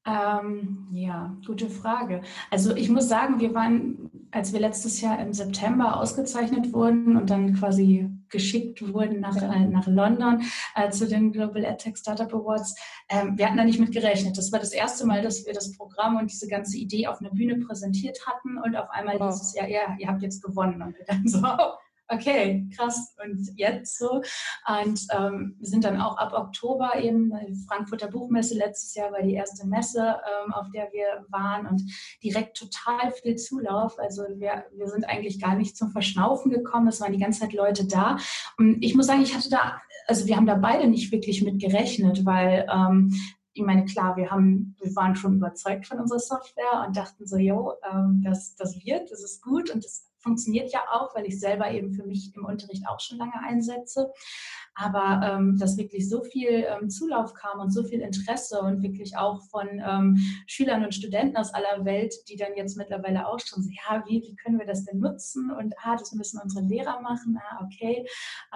[0.06, 2.20] Ähm, ja, gute Frage.
[2.50, 7.30] Also ich muss sagen, wir waren, als wir letztes Jahr im September ausgezeichnet wurden und
[7.30, 9.50] dann quasi geschickt wurden nach, ja.
[9.50, 10.42] äh, nach London
[10.74, 12.74] äh, zu den Global EdTech Startup Awards,
[13.08, 14.36] ähm, wir hatten da nicht mit gerechnet.
[14.36, 17.30] Das war das erste Mal, dass wir das Programm und diese ganze Idee auf einer
[17.30, 19.32] Bühne präsentiert hatten und auf einmal wow.
[19.32, 20.82] dieses Jahr, ja, ihr habt jetzt gewonnen.
[20.82, 21.38] Und wir dann so,
[22.08, 23.14] okay, krass.
[23.22, 24.22] Und jetzt so.
[24.66, 27.32] Und ähm, wir sind dann auch ab Oktober eben,
[27.68, 31.82] Frankfurter Buchmesse letztes Jahr war die erste Messe, ähm, auf der wir waren und
[32.22, 33.98] direkt total viel Zulauf.
[33.98, 36.88] Also wir, wir sind eigentlich gar nicht zum Verschnaufen gekommen.
[36.88, 38.18] Es waren die ganze Zeit Leute da.
[38.58, 41.60] Und ich muss sagen, ich hatte da, also wir haben da beide nicht wirklich mit
[41.60, 43.14] gerechnet, weil ähm,
[43.54, 47.36] ich meine, klar, wir haben, wir waren schon überzeugt von unserer Software und dachten so,
[47.36, 51.38] jo, ähm, das, das wird, das ist gut und das funktioniert ja auch, weil ich
[51.38, 54.12] selber eben für mich im Unterricht auch schon lange einsetze.
[54.74, 59.16] Aber ähm, dass wirklich so viel ähm, Zulauf kam und so viel Interesse und wirklich
[59.16, 63.62] auch von ähm, Schülern und Studenten aus aller Welt, die dann jetzt mittlerweile auch schon
[63.62, 65.50] so, ja, wie, wie können wir das denn nutzen?
[65.50, 68.06] Und ah, das müssen unsere Lehrer machen, ah, okay.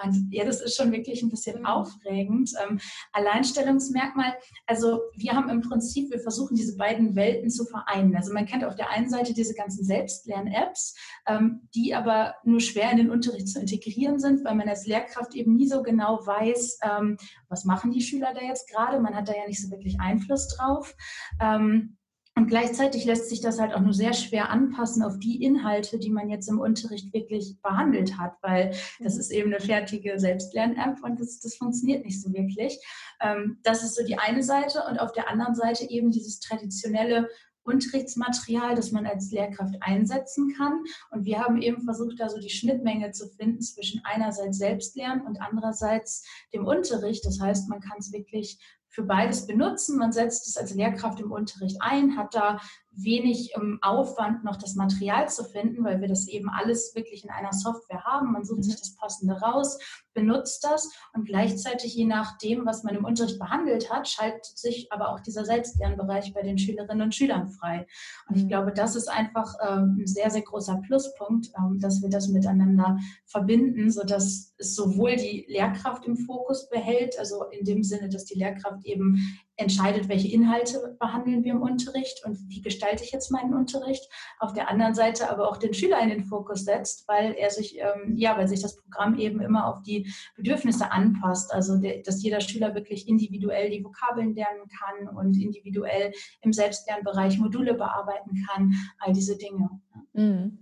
[0.04, 1.66] Und ja, das ist schon wirklich ein bisschen mhm.
[1.66, 2.50] aufregend.
[2.66, 2.80] Ähm,
[3.12, 4.34] Alleinstellungsmerkmal,
[4.66, 8.16] also wir haben im Prinzip, wir versuchen diese beiden Welten zu vereinen.
[8.16, 12.90] Also man kennt auf der einen Seite diese ganzen Selbstlern-Apps, ähm, die aber nur schwer
[12.90, 16.26] in den Unterricht zu integrieren sind, weil man als Lehrkraft eben nie so genau genau
[16.26, 17.16] weiß, ähm,
[17.48, 19.00] was machen die Schüler da jetzt gerade.
[19.00, 20.94] Man hat da ja nicht so wirklich Einfluss drauf.
[21.40, 21.96] Ähm,
[22.34, 26.10] und gleichzeitig lässt sich das halt auch nur sehr schwer anpassen auf die Inhalte, die
[26.10, 29.20] man jetzt im Unterricht wirklich behandelt hat, weil das mhm.
[29.20, 32.78] ist eben eine fertige Selbstlern-App und das, das, funktioniert nicht so wirklich.
[33.20, 37.28] Ähm, das ist so die eine Seite und auf der anderen Seite eben dieses traditionelle
[37.68, 40.84] Unterrichtsmaterial, das man als Lehrkraft einsetzen kann.
[41.10, 45.40] Und wir haben eben versucht, da so die Schnittmenge zu finden zwischen einerseits Selbstlernen und
[45.40, 47.24] andererseits dem Unterricht.
[47.24, 49.98] Das heißt, man kann es wirklich für beides benutzen.
[49.98, 52.58] Man setzt es als Lehrkraft im Unterricht ein, hat da
[53.02, 57.30] wenig ähm, Aufwand, noch das Material zu finden, weil wir das eben alles wirklich in
[57.30, 58.32] einer Software haben.
[58.32, 58.78] Man sucht sich mhm.
[58.80, 59.78] das Passende raus,
[60.14, 65.10] benutzt das und gleichzeitig, je nachdem, was man im Unterricht behandelt hat, schaltet sich aber
[65.10, 67.86] auch dieser Selbstlernbereich bei den Schülerinnen und Schülern frei.
[68.28, 68.48] Und ich mhm.
[68.48, 72.98] glaube, das ist einfach ähm, ein sehr, sehr großer Pluspunkt, ähm, dass wir das miteinander
[73.26, 78.38] verbinden, sodass es sowohl die Lehrkraft im Fokus behält, also in dem Sinne, dass die
[78.38, 83.54] Lehrkraft eben entscheidet, welche Inhalte behandeln wir im Unterricht und wie gestalte ich jetzt meinen
[83.54, 84.08] Unterricht.
[84.38, 87.76] Auf der anderen Seite aber auch den Schüler in den Fokus setzt, weil er sich,
[87.78, 91.52] ähm, ja, weil sich das Programm eben immer auf die Bedürfnisse anpasst.
[91.52, 97.38] Also, der, dass jeder Schüler wirklich individuell die Vokabeln lernen kann und individuell im Selbstlernbereich
[97.38, 99.68] Module bearbeiten kann, all diese Dinge.
[100.12, 100.58] Mhm.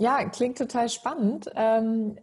[0.00, 1.50] Ja, klingt total spannend.
[1.56, 2.18] Ähm,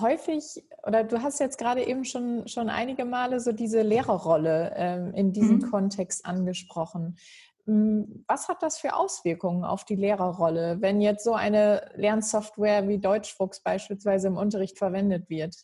[0.00, 5.12] häufig, oder du hast jetzt gerade eben schon, schon einige Male so diese Lehrerrolle ähm,
[5.12, 5.70] in diesem mhm.
[5.70, 7.18] Kontext angesprochen.
[7.66, 12.98] Hm, was hat das für Auswirkungen auf die Lehrerrolle, wenn jetzt so eine Lernsoftware wie
[12.98, 15.54] Deutschfuchs beispielsweise im Unterricht verwendet wird?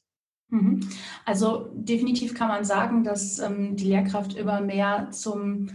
[0.50, 0.80] Mhm.
[1.24, 5.70] Also definitiv kann man sagen, dass ähm, die Lehrkraft immer mehr zum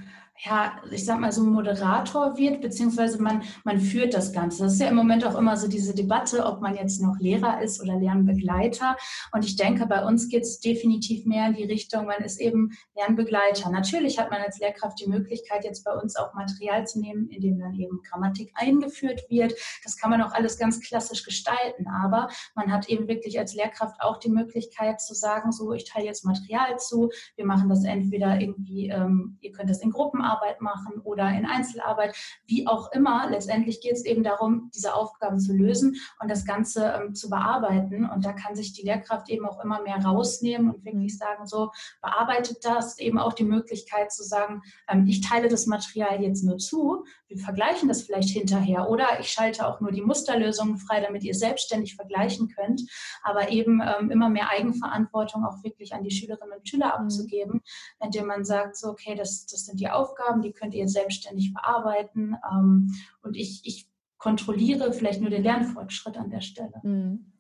[0.46, 4.64] ja, ich sag mal, so Moderator wird, beziehungsweise man, man führt das Ganze.
[4.64, 7.62] Das ist ja im Moment auch immer so diese Debatte, ob man jetzt noch Lehrer
[7.62, 8.96] ist oder Lernbegleiter.
[9.34, 12.72] Und ich denke, bei uns geht es definitiv mehr in die Richtung, man ist eben
[12.96, 13.70] Lernbegleiter.
[13.70, 17.42] Natürlich hat man als Lehrkraft die Möglichkeit, jetzt bei uns auch Material zu nehmen, in
[17.42, 19.54] dem dann eben Grammatik eingeführt wird.
[19.84, 21.88] Das kann man auch alles ganz klassisch gestalten.
[21.88, 26.06] Aber man hat eben wirklich als Lehrkraft auch die Möglichkeit zu sagen, so, ich teile
[26.06, 27.10] jetzt Material zu.
[27.36, 31.46] Wir machen das entweder irgendwie, ähm, ihr könnt das in Gruppen Gruppenarbeit machen oder in
[31.46, 32.16] Einzelarbeit,
[32.46, 33.30] wie auch immer.
[33.30, 38.10] Letztendlich geht es eben darum, diese Aufgaben zu lösen und das Ganze ähm, zu bearbeiten.
[38.10, 41.72] Und da kann sich die Lehrkraft eben auch immer mehr rausnehmen und wirklich sagen, so
[42.02, 46.58] bearbeitet das, eben auch die Möglichkeit zu sagen, ähm, ich teile das Material jetzt nur
[46.58, 51.24] zu, wir vergleichen das vielleicht hinterher oder ich schalte auch nur die Musterlösungen frei, damit
[51.24, 52.82] ihr selbstständig vergleichen könnt,
[53.22, 57.06] aber eben ähm, immer mehr Eigenverantwortung auch wirklich an die Schülerinnen und Schüler mhm.
[57.06, 57.62] abzugeben,
[58.04, 61.54] indem man sagt, so, okay, das, das sind die Aufgaben, Aufgaben, die könnt ihr selbstständig
[61.54, 62.36] bearbeiten.
[62.52, 66.80] Ähm, und ich, ich kontrolliere vielleicht nur den Lernfortschritt an der Stelle.
[66.84, 67.32] Mhm.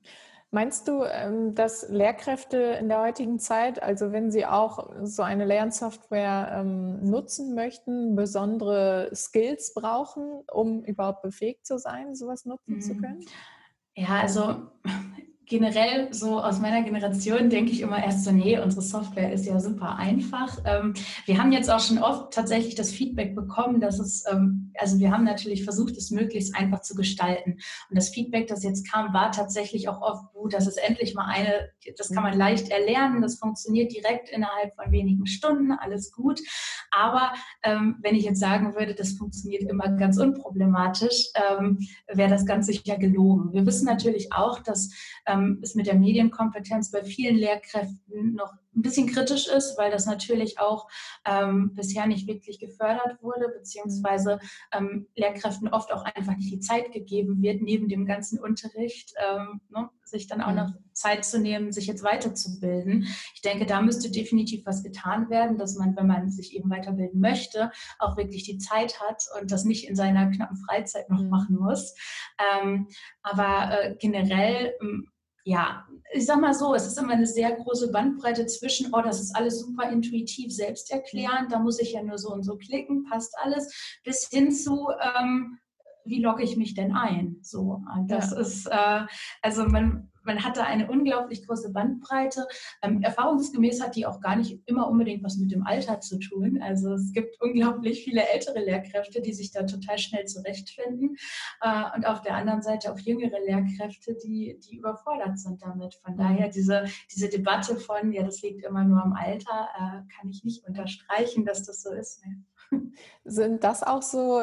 [0.51, 5.45] Meinst du, ähm, dass Lehrkräfte in der heutigen Zeit, also wenn sie auch so eine
[5.45, 12.81] Lernsoftware ähm, nutzen möchten, besondere Skills brauchen, um überhaupt befähigt zu sein, sowas nutzen mhm.
[12.81, 13.25] zu können?
[13.95, 14.71] Ja, also
[15.49, 19.59] generell so aus meiner Generation denke ich immer erst so, nee, unsere Software ist ja
[19.59, 20.59] super einfach.
[20.63, 20.93] Ähm,
[21.25, 25.11] wir haben jetzt auch schon oft tatsächlich das Feedback bekommen, dass es, ähm, also wir
[25.11, 27.59] haben natürlich versucht, es möglichst einfach zu gestalten.
[27.89, 31.25] Und das Feedback, das jetzt kam, war tatsächlich auch oft gut, dass es endlich mal
[31.25, 36.39] eine, das kann man leicht erlernen, das funktioniert direkt innerhalb von wenigen Stunden, alles gut.
[36.91, 42.45] Aber ähm, wenn ich jetzt sagen würde, das funktioniert immer ganz unproblematisch, ähm, wäre das
[42.45, 43.53] ganz sicher gelogen.
[43.53, 44.89] Wir wissen natürlich auch, dass
[45.25, 50.05] ähm, es mit der Medienkompetenz bei vielen Lehrkräften noch ein bisschen kritisch ist, weil das
[50.05, 50.87] natürlich auch
[51.25, 54.39] ähm, bisher nicht wirklich gefördert wurde, beziehungsweise
[54.71, 59.61] ähm, Lehrkräften oft auch einfach nicht die Zeit gegeben wird, neben dem ganzen Unterricht, ähm,
[59.69, 63.07] ne, sich dann auch noch Zeit zu nehmen, sich jetzt weiterzubilden.
[63.33, 67.19] Ich denke, da müsste definitiv was getan werden, dass man, wenn man sich eben weiterbilden
[67.19, 71.29] möchte, auch wirklich die Zeit hat und das nicht in seiner knappen Freizeit noch mhm.
[71.29, 71.95] machen muss.
[72.61, 72.87] Ähm,
[73.21, 75.11] aber äh, generell ähm,
[75.49, 79.19] ja, ich sag mal so, es ist immer eine sehr große Bandbreite zwischen, oh, das
[79.19, 83.35] ist alles super intuitiv selbsterklärend, da muss ich ja nur so und so klicken, passt
[83.39, 85.57] alles, bis hin zu, ähm,
[86.05, 87.37] wie logge ich mich denn ein?
[87.41, 88.37] So, das ja.
[88.39, 89.05] ist, äh,
[89.41, 92.45] also man, man hat da eine unglaublich große Bandbreite.
[92.81, 96.61] Ähm, erfahrungsgemäß hat die auch gar nicht immer unbedingt was mit dem Alter zu tun.
[96.61, 101.15] Also es gibt unglaublich viele ältere Lehrkräfte, die sich da total schnell zurechtfinden.
[101.61, 105.95] Äh, und auf der anderen Seite auch jüngere Lehrkräfte, die, die überfordert sind damit.
[106.03, 110.29] Von daher diese, diese Debatte von, ja, das liegt immer nur am Alter, äh, kann
[110.29, 112.25] ich nicht unterstreichen, dass das so ist.
[112.25, 112.43] Ne?
[113.23, 114.41] Sind das auch so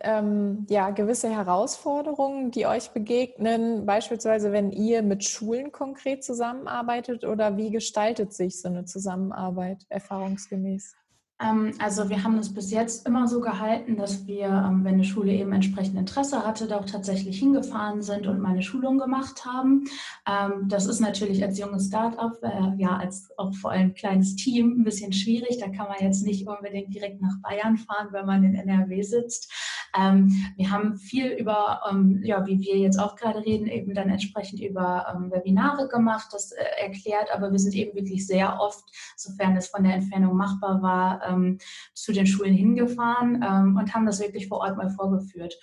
[0.00, 7.56] ähm, ja, gewisse Herausforderungen, die euch begegnen, beispielsweise wenn ihr mit Schulen konkret zusammenarbeitet oder
[7.56, 10.96] wie gestaltet sich so eine Zusammenarbeit erfahrungsgemäß?
[11.42, 15.04] Ähm, also wir haben es bis jetzt immer so gehalten, dass wir, ähm, wenn eine
[15.04, 19.84] Schule eben entsprechend Interesse hatte, da auch tatsächlich hingefahren sind und meine Schulung gemacht haben.
[20.28, 24.80] Ähm, das ist natürlich als junges Start-up, äh, ja, als auch vor allem kleines Team
[24.80, 25.58] ein bisschen schwierig.
[25.58, 29.52] Da kann man jetzt nicht unbedingt direkt nach Bayern fahren, wenn man in NRW sitzt.
[29.94, 31.82] Wir haben viel über,
[32.22, 36.64] ja, wie wir jetzt auch gerade reden, eben dann entsprechend über Webinare gemacht, das äh,
[36.80, 38.84] erklärt, aber wir sind eben wirklich sehr oft,
[39.16, 41.58] sofern es von der Entfernung machbar war, ähm,
[41.94, 45.58] zu den Schulen hingefahren ähm, und haben das wirklich vor Ort mal vorgeführt.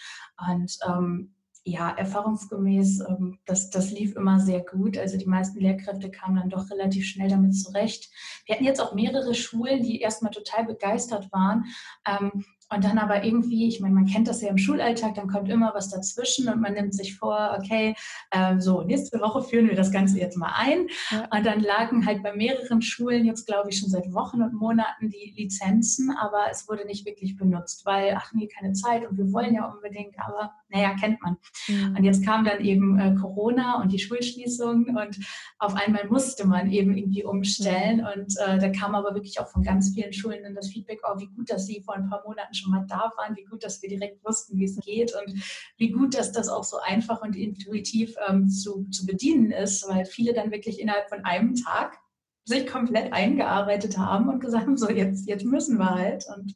[0.50, 4.98] Und ähm, ja, erfahrungsgemäß, ähm, das, das lief immer sehr gut.
[4.98, 8.10] Also die meisten Lehrkräfte kamen dann doch relativ schnell damit zurecht.
[8.46, 11.66] Wir hatten jetzt auch mehrere Schulen, die erstmal total begeistert waren.
[12.08, 15.50] Ähm, und dann aber irgendwie, ich meine, man kennt das ja im Schulalltag, dann kommt
[15.50, 17.96] immer was dazwischen und man nimmt sich vor, okay,
[18.32, 20.88] äh, so, nächste Woche führen wir das Ganze jetzt mal ein.
[21.10, 21.28] Ja.
[21.36, 25.10] Und dann lagen halt bei mehreren Schulen jetzt, glaube ich, schon seit Wochen und Monaten
[25.10, 29.32] die Lizenzen, aber es wurde nicht wirklich benutzt, weil, ach nee, keine Zeit und wir
[29.32, 31.38] wollen ja unbedingt, aber naja, kennt man.
[31.68, 31.96] Mhm.
[31.98, 35.20] Und jetzt kam dann eben äh, Corona und die Schulschließung und
[35.58, 37.98] auf einmal musste man eben irgendwie umstellen.
[37.98, 38.08] Mhm.
[38.22, 41.20] Und äh, da kam aber wirklich auch von ganz vielen Schulen dann das Feedback, oh,
[41.20, 43.82] wie gut, dass sie vor ein paar Monaten schon mal da waren, wie gut, dass
[43.82, 45.42] wir direkt wussten, wie es geht und
[45.78, 50.06] wie gut, dass das auch so einfach und intuitiv ähm, zu, zu bedienen ist, weil
[50.06, 51.98] viele dann wirklich innerhalb von einem Tag
[52.46, 56.26] sich komplett eingearbeitet haben und gesagt haben, so jetzt, jetzt müssen wir halt.
[56.36, 56.56] Und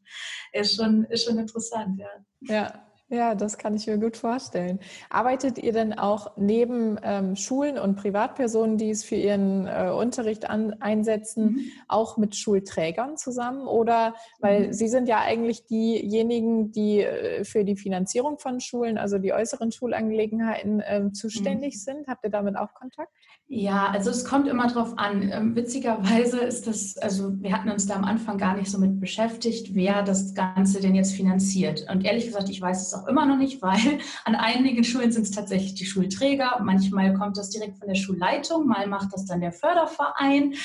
[0.52, 2.10] ist schon, ist schon interessant, ja.
[2.42, 4.80] Ja, ja, das kann ich mir gut vorstellen.
[5.10, 10.50] Arbeitet ihr denn auch neben ähm, Schulen und Privatpersonen, die es für ihren äh, Unterricht
[10.50, 11.62] an, einsetzen, mhm.
[11.88, 13.68] auch mit Schulträgern zusammen?
[13.68, 14.74] Oder, weil mhm.
[14.74, 19.72] Sie sind ja eigentlich diejenigen, die äh, für die Finanzierung von Schulen, also die äußeren
[19.72, 21.80] Schulangelegenheiten äh, zuständig mhm.
[21.80, 22.08] sind.
[22.08, 23.12] Habt ihr damit auch Kontakt?
[23.48, 25.30] Ja, also es kommt immer drauf an.
[25.32, 29.00] Ähm, witzigerweise ist das, also wir hatten uns da am Anfang gar nicht so mit
[29.00, 31.86] beschäftigt, wer das Ganze denn jetzt finanziert.
[31.90, 35.24] Und ehrlich gesagt, ich weiß es auch immer noch nicht, weil an einigen Schulen sind
[35.24, 36.60] es tatsächlich die Schulträger.
[36.62, 40.56] Manchmal kommt das direkt von der Schulleitung, mal macht das dann der Förderverein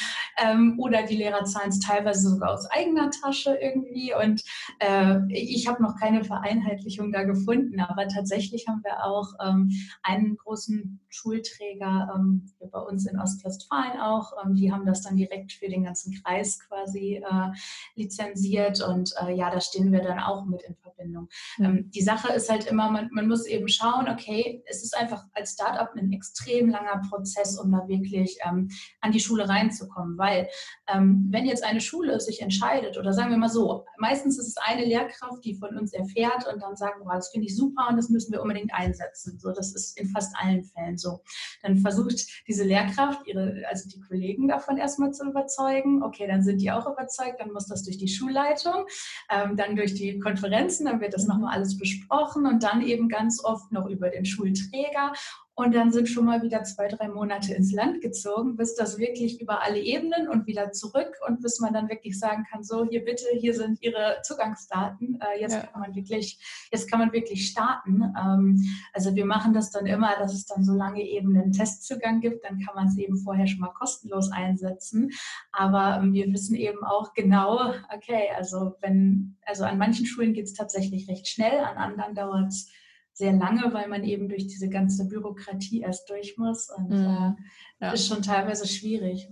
[0.42, 4.14] ähm, oder die Lehrer zahlen es teilweise sogar aus eigener Tasche irgendwie.
[4.14, 4.42] Und
[4.79, 9.70] äh, ich habe noch keine Vereinheitlichung da gefunden, aber tatsächlich haben wir auch ähm,
[10.03, 12.12] einen großen Schulträger.
[12.14, 14.33] Ähm, bei uns in Ostwestfalen auch.
[14.44, 17.51] Ähm, die haben das dann direkt für den ganzen Kreis quasi äh,
[17.94, 21.29] lizenziert und äh, ja, da stehen wir dann auch mit in Verbindung.
[21.59, 21.64] Mhm.
[21.64, 25.24] Ähm, die Sache ist halt immer, man, man muss eben schauen, okay, es ist einfach
[25.33, 28.68] als Startup ein extrem langer Prozess, um da wirklich ähm,
[29.00, 30.48] an die Schule reinzukommen, weil
[30.88, 34.57] ähm, wenn jetzt eine Schule sich entscheidet oder sagen wir mal so, meistens ist es
[34.59, 37.96] eine Lehrkraft, die von uns erfährt und dann sagt, oh, das finde ich super und
[37.96, 39.38] das müssen wir unbedingt einsetzen.
[39.38, 41.22] So, das ist in fast allen Fällen so.
[41.62, 46.02] Dann versucht diese diese Lehrkraft, ihre, also die Kollegen davon erstmal zu überzeugen.
[46.02, 48.87] Okay, dann sind die auch überzeugt, dann muss das durch die Schulleitung,
[49.31, 52.07] ähm, dann durch die Konferenzen, dann wird das nochmal alles besprochen
[52.46, 55.12] und dann eben ganz oft noch über den Schulträger
[55.58, 59.40] und dann sind schon mal wieder zwei, drei Monate ins Land gezogen, bis das wirklich
[59.40, 63.04] über alle Ebenen und wieder zurück und bis man dann wirklich sagen kann, so hier
[63.04, 65.66] bitte, hier sind Ihre Zugangsdaten, äh, jetzt ja.
[65.66, 66.38] kann man wirklich,
[66.70, 68.04] jetzt kann man wirklich starten.
[68.16, 72.20] Ähm, also wir machen das dann immer, dass es dann so lange eben einen Testzugang
[72.20, 75.10] gibt, dann kann man es eben vorher schon mal kostenlos einsetzen.
[75.50, 80.44] Aber ähm, wir wissen eben auch genau, okay, also wenn, also an manchen Schulen geht
[80.44, 82.70] es tatsächlich recht schnell, an anderen dauert es
[83.18, 86.70] sehr lange, weil man eben durch diese ganze Bürokratie erst durch muss.
[86.70, 87.37] Und mhm.
[87.81, 87.92] äh, ja.
[87.92, 89.28] ist schon teilweise schwierig.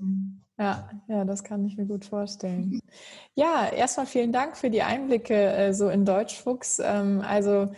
[0.59, 2.81] Ja, ja, das kann ich mir gut vorstellen.
[3.35, 6.81] Ja, erstmal vielen Dank für die Einblicke äh, so in Deutschfuchs.
[6.83, 7.70] Ähm, also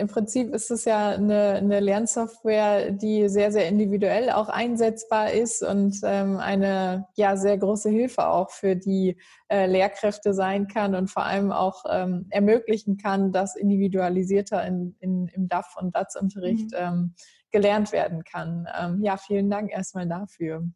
[0.00, 5.62] im Prinzip ist es ja eine, eine, Lernsoftware, die sehr, sehr individuell auch einsetzbar ist
[5.62, 9.16] und ähm, eine ja sehr große Hilfe auch für die
[9.48, 15.28] äh, Lehrkräfte sein kann und vor allem auch ähm, ermöglichen kann, dass individualisierter in, in,
[15.28, 16.76] im DAF- und DATS-Unterricht mhm.
[16.78, 17.14] ähm,
[17.50, 18.66] gelernt werden kann.
[18.78, 20.66] Ähm, ja, vielen Dank erstmal dafür.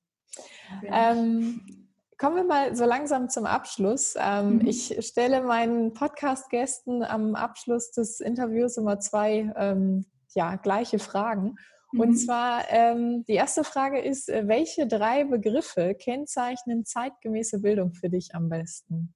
[2.24, 4.14] Kommen wir mal so langsam zum Abschluss.
[4.18, 4.66] Ähm, mhm.
[4.66, 11.56] Ich stelle meinen Podcast-Gästen am Abschluss des Interviews immer zwei ähm, ja, gleiche Fragen.
[11.92, 12.00] Mhm.
[12.00, 18.08] Und zwar, ähm, die erste Frage ist, äh, welche drei Begriffe kennzeichnen zeitgemäße Bildung für
[18.08, 19.14] dich am besten?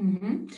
[0.00, 0.48] Mhm.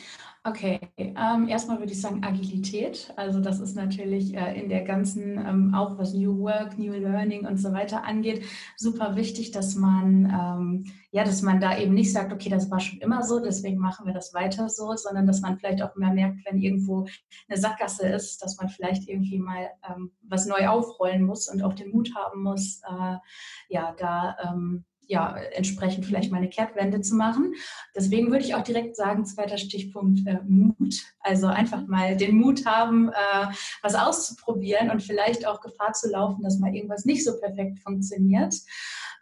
[0.45, 3.13] Okay, ähm, erstmal würde ich sagen Agilität.
[3.15, 7.45] Also das ist natürlich äh, in der ganzen, ähm, auch was New Work, New Learning
[7.45, 8.43] und so weiter angeht,
[8.75, 12.81] super wichtig, dass man, ähm, ja, dass man da eben nicht sagt, okay, das war
[12.81, 16.13] schon immer so, deswegen machen wir das weiter so, sondern dass man vielleicht auch mehr
[16.13, 17.05] merkt, wenn irgendwo
[17.47, 21.73] eine Sackgasse ist, dass man vielleicht irgendwie mal ähm, was neu aufrollen muss und auch
[21.73, 23.17] den Mut haben muss, äh,
[23.69, 27.53] ja, da ähm, ja, entsprechend vielleicht mal eine Kehrtwende zu machen.
[27.95, 30.95] Deswegen würde ich auch direkt sagen, zweiter Stichpunkt, äh, Mut.
[31.19, 33.47] Also einfach mal den Mut haben, äh,
[33.83, 38.55] was auszuprobieren und vielleicht auch Gefahr zu laufen, dass mal irgendwas nicht so perfekt funktioniert.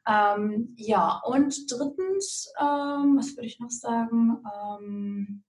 [0.07, 4.37] Ähm, ja, und drittens, ähm, was würde ich noch sagen?
[4.79, 5.43] Ähm,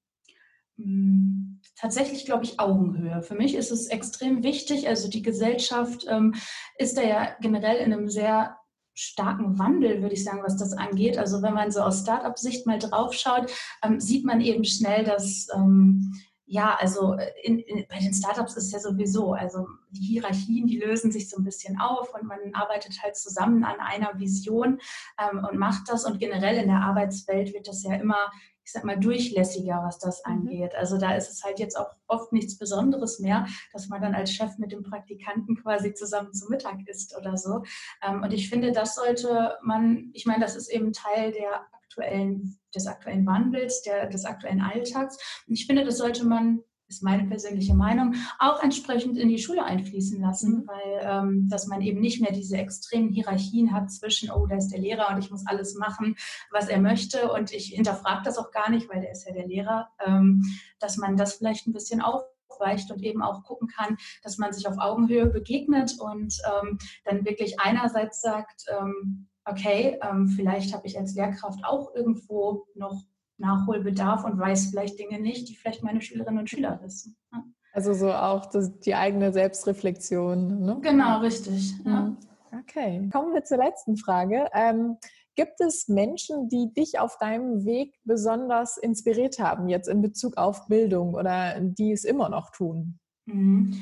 [0.76, 3.22] hm, tatsächlich, glaube ich, Augenhöhe.
[3.22, 4.88] Für mich ist es extrem wichtig.
[4.88, 6.34] Also die Gesellschaft ähm,
[6.78, 8.56] ist da ja generell in einem sehr
[8.94, 11.18] starken Wandel, würde ich sagen, was das angeht.
[11.18, 13.50] Also wenn man so aus Startup-Sicht mal draufschaut,
[13.82, 16.12] ähm, sieht man eben schnell, dass ähm,
[16.52, 20.78] ja, also äh, in, in, bei den Startups ist ja sowieso, also die Hierarchien, die
[20.78, 24.78] lösen sich so ein bisschen auf und man arbeitet halt zusammen an einer Vision
[25.18, 26.04] ähm, und macht das.
[26.04, 28.30] Und generell in der Arbeitswelt wird das ja immer
[28.64, 30.32] ich sag mal, durchlässiger, was das mhm.
[30.32, 30.74] angeht.
[30.74, 34.32] Also da ist es halt jetzt auch oft nichts Besonderes mehr, dass man dann als
[34.32, 37.62] Chef mit dem Praktikanten quasi zusammen zu Mittag isst oder so.
[38.02, 42.58] Ähm, und ich finde, das sollte man, ich meine, das ist eben Teil der aktuellen,
[42.74, 45.18] des aktuellen Wandels, der, des aktuellen Alltags.
[45.46, 46.60] Und ich finde, das sollte man
[46.92, 50.66] ist meine persönliche Meinung, auch entsprechend in die Schule einfließen lassen, mhm.
[50.66, 54.68] weil ähm, dass man eben nicht mehr diese extremen Hierarchien hat zwischen, oh, da ist
[54.68, 56.16] der Lehrer und ich muss alles machen,
[56.50, 59.46] was er möchte und ich hinterfrage das auch gar nicht, weil der ist ja der
[59.46, 60.44] Lehrer, ähm,
[60.78, 64.68] dass man das vielleicht ein bisschen aufweicht und eben auch gucken kann, dass man sich
[64.68, 70.98] auf Augenhöhe begegnet und ähm, dann wirklich einerseits sagt, ähm, okay, ähm, vielleicht habe ich
[70.98, 73.02] als Lehrkraft auch irgendwo noch
[73.38, 77.16] Nachholbedarf und weiß vielleicht Dinge nicht, die vielleicht meine Schülerinnen und Schüler wissen.
[77.32, 77.44] Ja.
[77.72, 80.60] Also so auch das, die eigene Selbstreflexion.
[80.60, 80.78] Ne?
[80.82, 81.74] Genau, richtig.
[81.84, 82.02] Ja.
[82.02, 82.16] Mhm.
[82.60, 84.46] Okay, kommen wir zur letzten Frage.
[84.52, 84.98] Ähm,
[85.36, 90.66] gibt es Menschen, die dich auf deinem Weg besonders inspiriert haben, jetzt in Bezug auf
[90.66, 92.98] Bildung oder die es immer noch tun?
[93.24, 93.80] Mhm.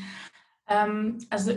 [0.69, 1.53] Ähm, also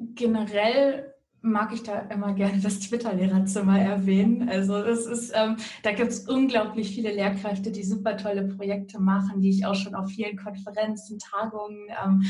[0.00, 4.48] generell mag ich da immer gerne das Twitter-Lehrerzimmer erwähnen.
[4.48, 9.40] Also das ist, ähm, da gibt es unglaublich viele Lehrkräfte, die super tolle Projekte machen,
[9.40, 12.24] die ich auch schon auf vielen Konferenzen, Tagungen, ähm,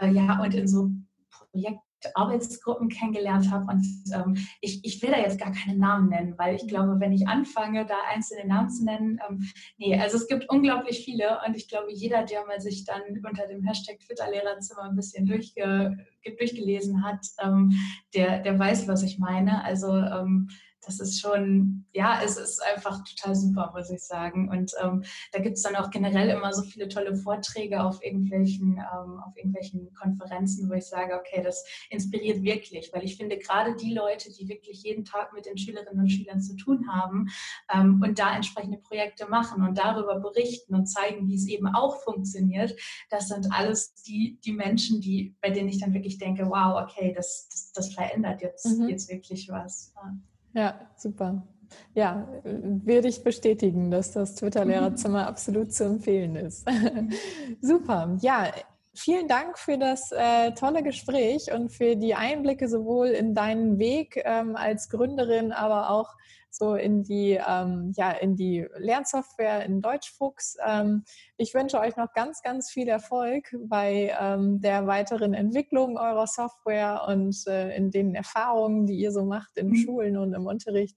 [0.00, 0.90] äh, ja und in so
[1.30, 3.66] Projekten Arbeitsgruppen kennengelernt habe.
[3.72, 7.12] Und ähm, ich, ich will da jetzt gar keine Namen nennen, weil ich glaube, wenn
[7.12, 9.46] ich anfange, da einzelne Namen zu nennen, ähm,
[9.78, 13.46] nee, also es gibt unglaublich viele und ich glaube, jeder, der mal sich dann unter
[13.46, 15.96] dem Hashtag Twitter-Lehrerzimmer ein bisschen durchge,
[16.38, 17.72] durchgelesen hat, ähm,
[18.14, 19.64] der, der weiß, was ich meine.
[19.64, 20.48] Also ähm,
[20.86, 24.48] das ist schon, ja, es ist einfach total super, muss ich sagen.
[24.48, 28.78] Und ähm, da gibt es dann auch generell immer so viele tolle Vorträge auf irgendwelchen,
[28.78, 33.74] ähm, auf irgendwelchen Konferenzen, wo ich sage, okay, das inspiriert wirklich, weil ich finde, gerade
[33.74, 37.28] die Leute, die wirklich jeden Tag mit den Schülerinnen und Schülern zu tun haben
[37.72, 42.00] ähm, und da entsprechende Projekte machen und darüber berichten und zeigen, wie es eben auch
[42.02, 42.76] funktioniert,
[43.10, 47.12] das sind alles die, die Menschen, die, bei denen ich dann wirklich denke, wow, okay,
[47.12, 48.88] das, das, das verändert jetzt, mhm.
[48.88, 49.92] jetzt wirklich was.
[49.96, 50.14] Ja.
[50.56, 51.46] Ja, super.
[51.94, 56.66] Ja, würde ich bestätigen, dass das Twitter-Lehrerzimmer absolut zu empfehlen ist.
[57.60, 58.16] super.
[58.22, 58.50] Ja,
[58.94, 64.22] vielen Dank für das äh, tolle Gespräch und für die Einblicke sowohl in deinen Weg
[64.24, 66.14] ähm, als Gründerin, aber auch
[66.56, 70.56] so in die, ähm, ja, in die Lernsoftware in Deutschfuchs.
[70.66, 71.04] Ähm,
[71.36, 77.04] ich wünsche euch noch ganz, ganz viel Erfolg bei ähm, der weiteren Entwicklung eurer Software
[77.08, 79.76] und äh, in den Erfahrungen, die ihr so macht in mhm.
[79.76, 80.96] Schulen und im Unterricht.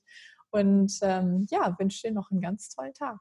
[0.52, 3.20] Und ähm, ja, wünsche dir noch einen ganz tollen Tag.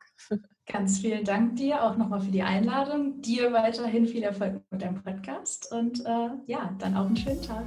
[0.70, 3.20] Ganz vielen Dank dir auch nochmal für die Einladung.
[3.20, 7.64] Dir weiterhin viel Erfolg mit deinem Podcast und äh, ja, dann auch einen schönen Tag.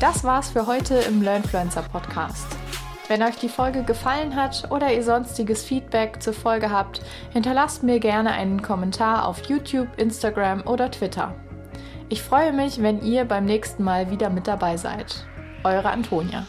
[0.00, 2.61] Das war's für heute im Learnfluencer Podcast.
[3.12, 8.00] Wenn euch die Folge gefallen hat oder ihr sonstiges Feedback zur Folge habt, hinterlasst mir
[8.00, 11.34] gerne einen Kommentar auf YouTube, Instagram oder Twitter.
[12.08, 15.26] Ich freue mich, wenn ihr beim nächsten Mal wieder mit dabei seid.
[15.62, 16.46] Eure Antonia.